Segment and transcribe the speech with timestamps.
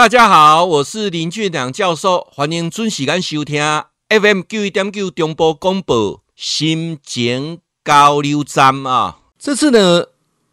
[0.00, 3.62] 大家好，我是林俊良教授，欢迎准时间收听
[4.08, 9.18] FM 九一点九中波广播新简交流站啊。
[9.38, 10.06] 这次呢，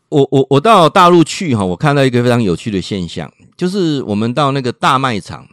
[0.09, 5.47] 我我我到大陆去哈，我看到一个非常有趣的现象，就是我们到那个大卖场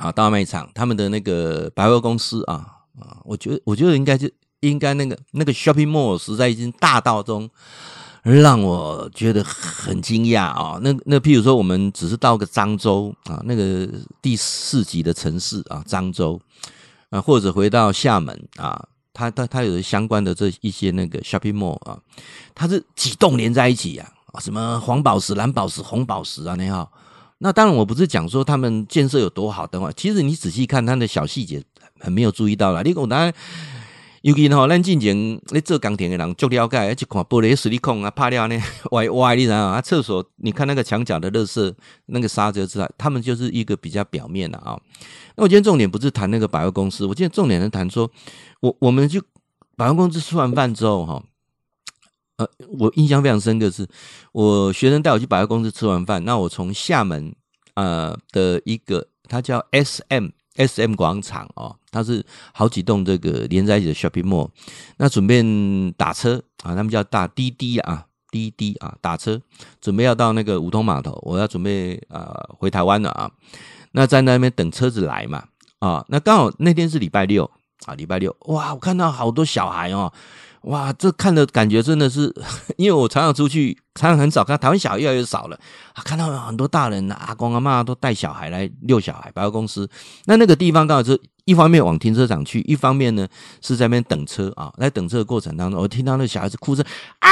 [0.00, 2.54] 啊，大卖场他们的那个百货公司啊
[2.98, 4.28] 啊，我觉得我觉得应该就
[4.58, 7.48] 应该那个那个 shopping mall 实在已经大到中。
[8.34, 10.80] 让我觉得很惊讶啊！
[10.82, 13.88] 那那譬如说，我们只是到个漳州啊，那个
[14.20, 16.40] 第四级的城市啊，漳州
[17.10, 21.96] 啊，或者回到厦门啊，它它它有相关的这一些那个 shopping mall 啊，
[22.52, 24.10] 它是几栋连在一起啊，
[24.40, 26.90] 什么黄宝石、蓝宝石、红宝石啊，那好。
[27.38, 31.62] 那当然，我不是讲说他们建设有多好的话，其实你仔细看它的小细节，
[32.00, 32.82] 很没有注意到啦。
[32.82, 33.32] 你讲当然。
[34.26, 39.80] 尤其吼，咱进前咧做钢铁的人足了解，一看玻璃矽利康啊，拍了呢 歪歪，你知道啊？
[39.80, 41.72] 厕所，你看那个墙角的垃圾，
[42.06, 44.76] 那个沙子之外，他们就是一个比较表面的啊。
[45.36, 48.10] 那我今天重点不是谈那个百货公司，我今天重点是谈说，
[48.58, 49.22] 我我们就
[49.76, 51.22] 百货公司吃完饭之后哈，
[52.38, 52.48] 呃，
[52.80, 53.86] 我印象非常深刻是，
[54.32, 57.32] 我学生带我去百货公司吃完饭，那我从厦门
[57.74, 60.30] 呃的一个，它叫 SM。
[60.56, 64.48] S M 广场哦，它是好几栋这个连在一起的 shopping mall。
[64.96, 65.42] 那准备
[65.96, 69.40] 打车啊，他们叫大滴滴啊，滴滴啊，打车
[69.80, 73.30] 准备要到那个梧桐码头，我要准备啊、呃、回台湾了啊。
[73.92, 75.44] 那在那边等车子来嘛
[75.78, 77.50] 啊，那刚好那天是礼拜六
[77.86, 80.12] 啊，礼拜六哇，我看到好多小孩哦。
[80.66, 82.34] 哇，这看的感觉真的是，
[82.76, 85.56] 因为我常常出去，常常很少看台湾小孩越来越少了，
[86.04, 89.30] 看到很多大人啊阿公阿嬷都带小孩来遛小孩。
[89.32, 89.88] 百货公司
[90.24, 93.28] 那那个地方刚好是一方面往停车场去，一方面呢
[93.62, 94.72] 是在那边等车啊。
[94.76, 96.84] 在等车的过程当中，我听到那小孩子哭声
[97.20, 97.30] 啊，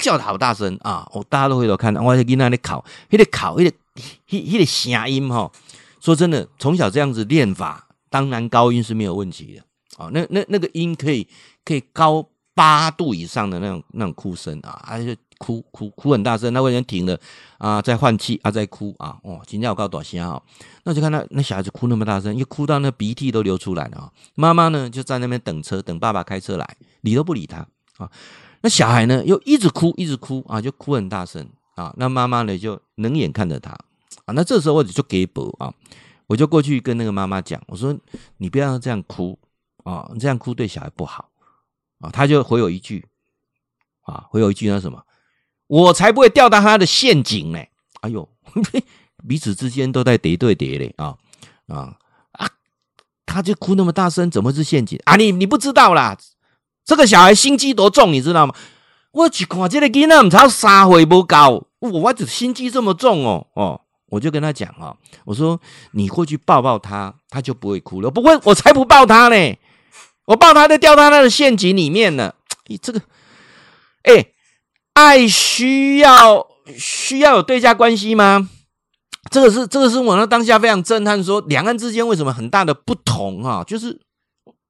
[0.00, 1.06] 叫的好大声啊！
[1.12, 3.70] 我大家都回头看，我在跟那里考，那个考，那个
[4.30, 5.52] 那那个声音哈。
[6.00, 10.08] 说真的，从小这样子练法，当然高音是没有问题的啊。
[10.14, 11.28] 那那那个音可以
[11.62, 12.26] 可以高。
[12.54, 17.18] 八度以上的那种那种哭声啊，而且哭哭哭很大声，那个人停了
[17.58, 20.40] 啊，在换气啊，在哭啊，哦，今天我告多少钱啊？
[20.84, 24.12] 那就看到那小孩子哭那么大声，一哭到那鼻涕都流出来了啊。
[24.36, 27.66] 妈妈呢就在那边等车，等爸爸开车来，理都不理他
[27.98, 28.08] 啊。
[28.60, 31.44] 那小孩呢又一直哭，一直哭啊，就哭很大声
[31.74, 31.92] 啊。
[31.96, 33.72] 那妈妈呢就冷眼看着他
[34.24, 34.32] 啊。
[34.32, 35.74] 那这时候我就给补啊，
[36.28, 37.94] 我就过去跟那个妈妈讲，我说
[38.36, 39.36] 你不要这样哭
[39.82, 41.28] 啊，你这样哭对小孩不好。
[42.12, 43.06] 他就回我一句，
[44.02, 45.02] 啊，回我一句那什么，
[45.66, 47.58] 我才不会掉到他的陷阱呢！
[48.00, 48.28] 哎呦，
[49.26, 51.16] 彼此之间都在叠对叠嘞啊
[51.68, 51.96] 啊
[52.32, 52.50] 啊！
[53.24, 55.16] 他就哭那么大声，怎么是陷阱啊？
[55.16, 56.18] 你你不知道啦，
[56.84, 58.54] 这个小孩心机多重，你知道吗？
[59.12, 64.94] 我去看这个囡仔，唔超三岁不高，我我只心机这么重哦哦，我就跟他讲啊，
[65.24, 65.60] 我说
[65.92, 68.10] 你过去抱抱他，他就不会哭了。
[68.10, 69.56] 不会，我才不抱他呢。
[70.26, 72.34] 我抱他，就掉到他的陷阱里面了。
[72.68, 73.00] 你这个，
[74.04, 74.26] 哎、
[74.94, 76.46] 爱需要
[76.76, 78.48] 需要有对价关系吗？
[79.30, 83.64] 这个是这个是我那当下非常震撼，说两岸之间为什么很大的不同啊？
[83.64, 84.00] 就是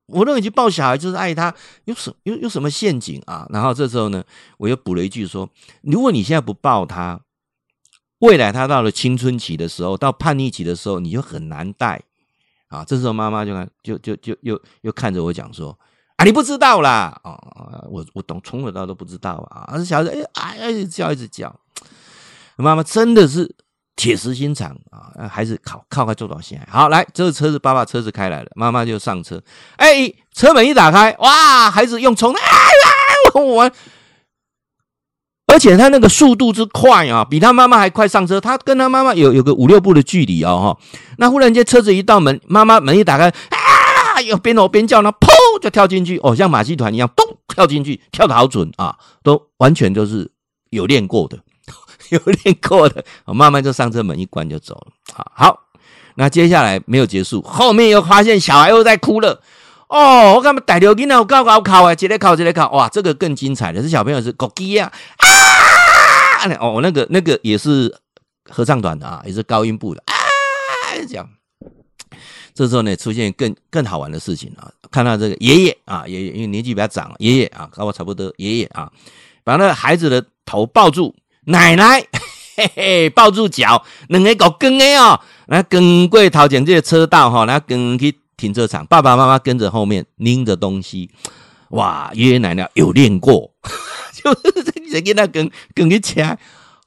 [0.07, 1.55] 我认为去抱小孩就是爱他，
[1.85, 3.47] 有什有有什么陷阱啊？
[3.51, 4.25] 然后这时候呢，
[4.59, 5.49] 我又补了一句说：
[5.83, 7.21] 如果你现在不抱他，
[8.19, 12.03] 未来他到了青春期的时候，到叛逆期的时候，你就很难带。
[12.69, 15.79] 啊，这时候妈妈就看，就就就又又看着我讲说
[16.17, 17.21] ：“啊，你不知道啦！
[17.23, 17.39] 哦，
[17.91, 21.55] 我我懂，从小到都不知道啊。”啊小孩子哎哎，一直叫一直叫，
[22.57, 23.55] 妈妈真的是
[23.97, 26.67] 铁石心肠啊，孩子靠靠快坐到现在。
[26.73, 29.41] 好，来，这个车子，爸爸车子开来了，妈妈就上车。
[29.77, 33.71] 哎，车门一打开，哇，孩子用冲的，哎呀，我我。
[35.55, 38.41] 而且他那个速度之快啊，比他妈妈还快上车。
[38.41, 40.99] 他跟他妈妈有有个五六步的距离哦，哈。
[41.19, 45.29] 那忽然间车子一到门，妈妈门一打开，啊，又边吼边叫，呢，砰
[45.63, 50.29] 就跳进去，哦，像马戏团一样，咚跳进去，跳得好准啊，都完全都是
[50.71, 51.39] 有练过的，
[52.11, 53.05] 有练过的。
[53.27, 54.87] 妈妈就上车，门一关就走了。
[55.13, 55.61] 好，好，
[56.17, 59.41] 那接下来没有结束，后面又发现小孩又在哭了。
[59.89, 64.91] 哦，我干嘛逮着囡仔有高高考啊，直接考直接考，哇，这个更精彩的，是小朋友是国基啊。
[65.19, 65.29] 啊
[66.61, 67.95] 哦，那个那个也是
[68.51, 70.13] 合唱团的啊，也是高音部的啊。
[71.09, 71.29] 这样，
[72.55, 78.91] 这时候呢，出现更更好玩的事情啊，看到这个爷爷啊，爷爷因为年纪比较长，爷爷啊，跟我差不多，爷爷啊，
[79.43, 81.15] 把那个孩子的头抱住，
[81.47, 82.07] 奶奶
[82.57, 91.11] 嘿嘿抱住脚，两个搞跟的哦，来跟过头前这个车道哈，来跟去停车场，爸爸妈妈跟着后面拎着东西，
[91.71, 93.53] 哇，爷爷奶奶有练过。
[94.15, 96.39] 就是这个跟他跟跟一起来，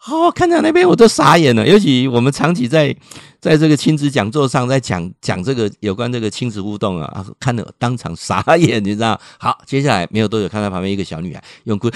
[0.07, 1.67] 哦，看到那边我都傻眼了。
[1.67, 2.95] 尤其我们长期在
[3.39, 9.19] 在这个亲子讲座上，在讲讲这个有关这个亲子互动啊，看得当场傻眼，你知道？
[9.37, 11.93] 好，接下来没有多久，看到旁边一个小女孩用哭，嗯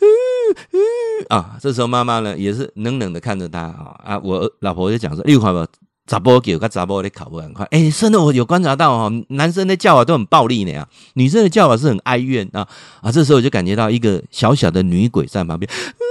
[0.00, 0.80] 嗯嗯
[1.28, 5.66] 啊，这时候妈妈呢也是冷冷的看着她啊啊，我老婆就讲说，六块吧。
[6.06, 12.68] 杂波狗跟杂波的考不很快，哎，真的我有观察到哈，男生的叫法都很暴力的呀，女生的叫法是很哀怨啊
[13.00, 16.04] 啊，这时候我就感觉到一个小小的女鬼在旁边，嗯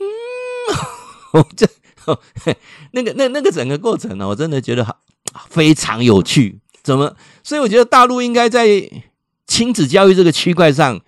[0.00, 0.06] 嗯，
[1.32, 1.66] 我 这
[2.92, 4.96] 那个那那个整个过程呢，我真的觉得
[5.48, 7.14] 非常有趣，怎么？
[7.42, 8.66] 所以我觉得大陆应该在
[9.46, 11.00] 亲子教育这个区块上。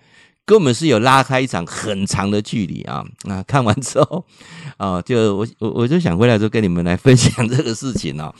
[0.47, 3.03] 跟我们是有拉开一场很长的距离啊！
[3.27, 4.25] 啊，看完之后
[4.77, 8.33] 啊，就我我我就想回来就跟你们来分享这个事情哦，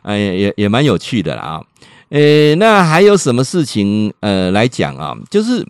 [0.00, 1.62] 哎，也也蛮有趣的啦啊！
[2.08, 5.14] 呃，那还有什么事情呃来讲啊？
[5.30, 5.62] 就是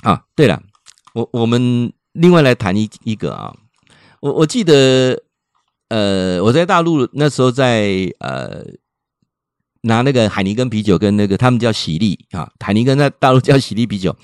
[0.00, 0.62] 啊，对了，
[1.12, 3.54] 我我们另外来谈一一个啊，
[4.20, 5.22] 我我记得
[5.88, 8.64] 呃我在大陆那时候在呃
[9.82, 14.16] 拿那个海尼根啤酒跟那个他们叫喜力啊，海尼根在大陆叫喜力啤酒。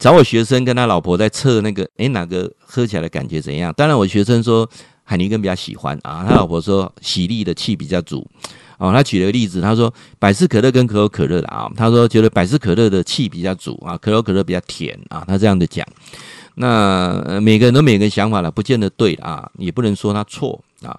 [0.00, 3.72] 找我学生跟他老婆在测那个，诶，哪个喝起来的感觉怎样？
[3.76, 4.68] 当然，我学生说
[5.04, 8.26] 海尼根比较喜欢啊，他老婆说喜力的气比较足。
[8.78, 15.86] 哦，他举了个例子，他说百事可乐跟可口可乐的啊，他说觉得百事可乐的气比较足啊，可口可乐比较甜啊，他这样的讲。
[16.54, 20.98] 那每个人都每个人想法了，不见得对啊，也不能说他错啊。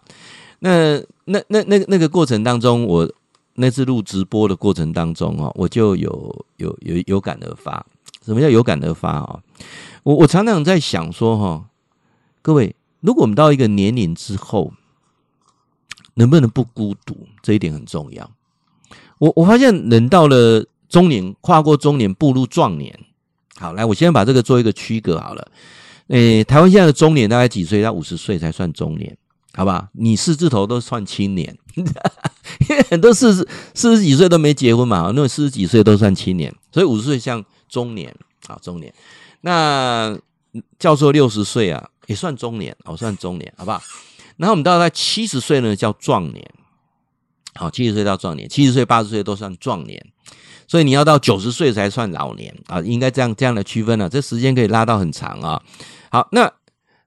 [0.59, 3.11] 那那那那那个过程当中，我
[3.55, 7.83] 那次录直播的过程当中哦，我就有有有有感而发。
[8.25, 9.39] 什么叫有感而发啊？
[10.03, 11.65] 我我常常在想说哈，
[12.41, 14.73] 各位，如果我们到一个年龄之后，
[16.15, 17.27] 能不能不孤独？
[17.41, 18.29] 这一点很重要。
[19.19, 22.99] 我我发现人到了中年，跨过中年，步入壮年。
[23.57, 25.47] 好，来，我先把这个做一个区隔好了。
[26.07, 27.81] 诶，台湾现在的中年大概几岁？
[27.81, 29.15] 到五十岁才算中年，
[29.53, 29.89] 好吧？
[29.93, 37.43] 你四字头都算青年， 因为很多四十四十几岁都没结婚嘛，那四十几岁都算青年，所以五十岁像。
[37.71, 38.15] 中年
[38.45, 38.93] 啊，中年。
[39.39, 40.15] 那
[40.77, 43.81] 叫做六十岁啊，也算中年，哦，算中年，好不好？
[44.37, 46.51] 然后我们到了七十岁呢，叫壮年。
[47.55, 50.05] 好，七十岁到壮年，七十岁、八十岁都算壮年。
[50.67, 54.07] 所以你要到九十岁才算老年啊，应该这样这样的区分，啊。
[54.07, 55.61] 这时间可以拉到很长啊。
[56.09, 56.53] 好，那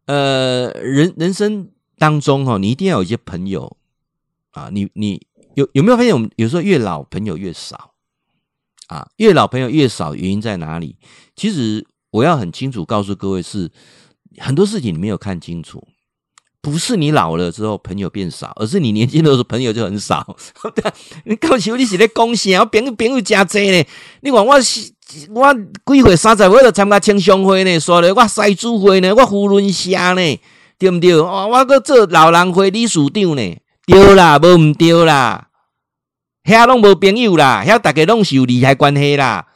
[0.07, 3.77] 呃，人人生当中哈，你一定要有一些朋友
[4.51, 4.69] 啊。
[4.71, 7.94] 你你有有没有发现，我们有时候越老朋友越少？
[8.95, 10.97] 啊，越老朋友越少，原因在哪里？
[11.35, 13.69] 其实我要很清楚告诉各位是，
[14.39, 15.83] 很多事情你没有看清楚，
[16.61, 20.37] 不是你老了之后朋友变少，而是你年轻的时候朋友就很少。
[21.27, 22.61] 你告诉你是在讲啥？
[22.61, 23.85] 我朋友朋友加多呢？
[24.21, 30.41] 你看我我几岁三十岁就参加青商会呢，说了我赛主会呢，我扶轮社呢，
[30.79, 31.17] 对不对？
[31.17, 33.57] 我我搁做老人会理事长呢，
[33.87, 35.49] 对啦，无毋对啦。
[36.45, 39.47] 遐拢无朋友啦，遐大家拢是有利害关系啦。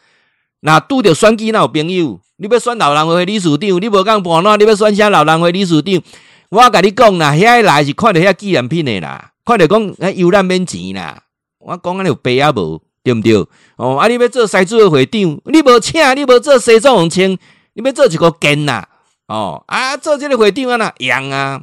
[0.60, 2.18] 那拄着选举哪有朋友？
[2.36, 4.56] 你要选老人会理事长，你无讲盘哪？
[4.56, 6.02] 你要选啥老人会理事长？
[6.50, 11.22] 我甲你讲啦，遐来是看着遐纪念品的啦，看着讲迄游览免钱啦。
[11.58, 12.80] 我讲安尼有白啊无？
[13.02, 13.34] 对毋对？
[13.76, 17.30] 哦，啊，你要做西组的会长，你无请，你无做西藏红穿，
[17.74, 18.86] 你要做一个根呐？
[19.26, 21.60] 哦，啊，做这个会长啊那样啊，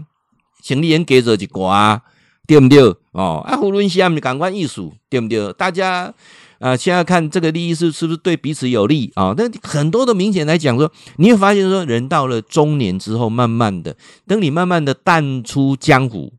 [0.63, 1.99] 生理应加做一寡。
[2.47, 2.81] 对不对？
[3.11, 5.51] 哦，啊，胡润下面感官艺术，对不对？
[5.53, 6.13] 大家
[6.57, 9.33] 啊、现在看这个利益是是不是对彼此有利啊？
[9.37, 16.33] 那、很多的明显来讲说，你会发现说，人到了中年之后，慢慢的，等你慢慢的淡出江湖，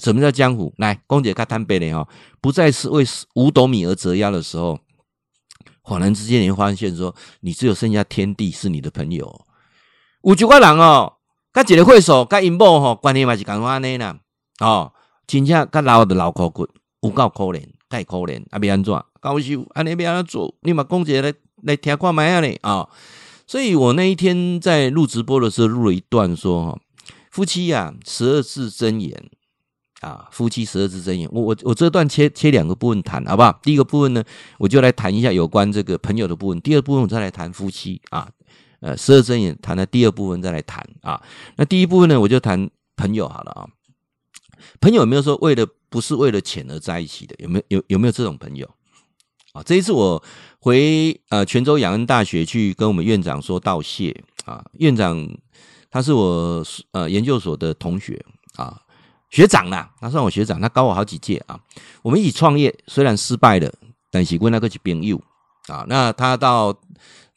[0.00, 0.72] 什么叫江湖？
[0.78, 2.08] 来，公姐看摊杯了哈，
[2.40, 3.04] 不再是为
[3.34, 4.80] 五斗米而折腰的时候，
[5.82, 9.44] 恍然之间你会发现说，你只有剩下天地是你的朋友。
[10.22, 11.12] 有几个人哦，
[11.52, 14.18] 跟一个会所，跟因某吼关系嘛是咁安尼啦，
[14.60, 14.92] 哦。
[15.28, 16.66] 真正较老的老骨骨，
[17.02, 18.92] 有够可怜，太可怜，啊，要安怎？
[19.20, 20.54] 高手，安尼要安怎做？
[20.62, 22.88] 你嘛讲一个来来听看卖啊咧啊！
[23.46, 26.78] 所以我那一天在录直播的时候，录了一段说哈，
[27.30, 29.22] 夫妻呀，十二字真言
[30.00, 31.28] 啊，夫妻十二字真言。
[31.30, 33.58] 我我我这段切切两个部分谈，好不好？
[33.62, 34.24] 第一个部分呢，
[34.56, 38.30] 我就来谈一下有关这个朋友的部分；第二部分我再来谈夫妻啊，
[38.80, 41.20] 呃，十二真言谈了第二部分再来谈啊。
[41.56, 43.68] 那第一部分呢，我就谈朋友好了啊。
[44.80, 47.34] 朋友有没有说为了不是为了钱而在一起的？
[47.38, 48.68] 有没有有有没有这种朋友？
[49.52, 50.22] 啊，这一次我
[50.60, 55.26] 回呃泉州养恩大学去跟我们院长说道谢啊，院长
[55.90, 56.62] 他是我
[56.92, 58.22] 呃研究所的同学
[58.56, 58.78] 啊，
[59.30, 61.58] 学长啦，他算我学长，他高我好几届啊。
[62.02, 63.72] 我们一起创业，虽然失败了，
[64.10, 65.20] 但是我那个是朋友
[65.68, 65.86] 啊。
[65.88, 66.78] 那他到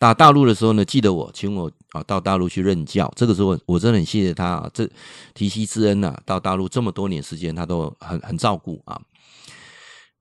[0.01, 3.13] 打大陆的时候呢，记得我，请我啊到大陆去任教。
[3.15, 4.89] 这个时候我真的很谢谢他啊，这
[5.35, 8.99] 提携之恩呐、啊，到大陆这么多年时间，他都很很照顾啊。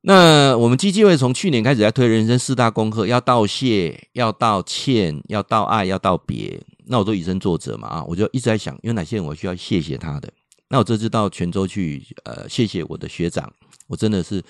[0.02, 6.60] 那我们基金会从去年开始在推人生四大功课，要道谢，要道歉，要道爱，要道别。
[6.84, 10.30] 那我都以身作则嘛啊，我就一直在想，有哪些人我需要谢谢他的。
[10.68, 13.50] 那我这次到泉州去，呃，谢谢我的学长，
[13.86, 14.44] 我真的是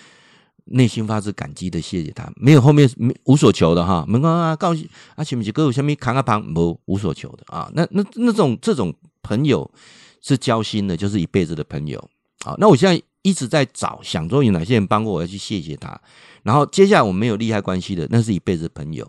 [0.67, 4.05] 内心发自感激的谢谢他，没有后面没无所求的哈。
[4.09, 7.71] 门刚啊，告诉啊，前面几个有下面扛个旁，无无所求的啊。
[7.75, 9.71] 那那那种这种朋友
[10.21, 12.09] 是交心的，就是一辈子的朋友。
[12.45, 13.03] 好，那我现在。
[13.23, 16.01] 一直在找，想说有哪些人帮过我，要去谢谢他。
[16.43, 19.07] 然后接下来我没有利害关系的，那是一辈子朋友。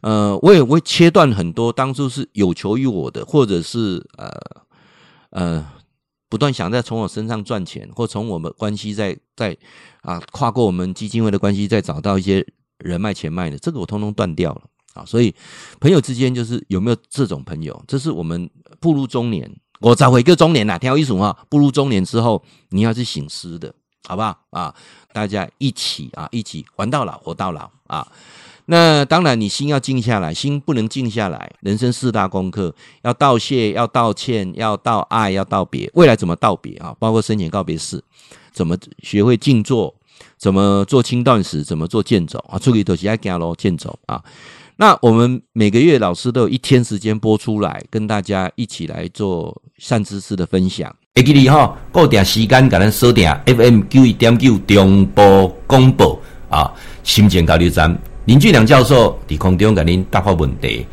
[0.00, 4.30] 呃，我也会切断很多当初是有求于我的，或者是呃
[5.30, 5.66] 呃
[6.32, 9.54] 不断想在从我身上赚钱，或从我们关系在在
[10.00, 12.42] 啊跨过我们基金会的关系，再找到一些
[12.78, 14.62] 人脉钱脉的，这个我通通断掉了
[14.94, 15.04] 啊。
[15.04, 15.34] 所以
[15.78, 18.48] 朋友之间就是有没有这种朋友，这是我们
[18.80, 19.54] 步入中年。
[19.80, 23.74] 我找回一个中年呐，听我意思哈，步入中年之后，你要去省思的，
[24.08, 24.74] 好不好啊？
[25.12, 28.10] 大家一起啊，一起玩到老，活到老啊。
[28.66, 31.50] 那当然，你心要静下来，心不能静下来。
[31.60, 35.90] 人生四大功课，要道谢，要道歉，要道爱，要道别。
[35.94, 36.94] 未来怎么道别啊？
[36.98, 38.02] 包括生前告别式，
[38.52, 39.94] 怎么学会静坐，
[40.38, 42.58] 怎么做轻断食，怎么做健走啊？
[42.58, 44.22] 出去都是要走路健走啊。
[44.76, 50.94] 那我们每个月老师都有一天时间播出来，跟大家一起来做善知识的分享。
[51.14, 57.96] 会记得哈，固定时间给咱锁定 FM 九一点九中波广播啊，心情交流站
[58.32, 60.86] 林俊良教授伫空中甲您答复问题。